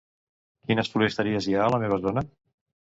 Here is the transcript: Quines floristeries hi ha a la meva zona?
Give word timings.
Quines 0.69 0.89
floristeries 0.95 1.51
hi 1.53 1.57
ha 1.59 1.63
a 1.69 1.71
la 1.77 1.85
meva 1.87 2.05
zona? 2.11 2.29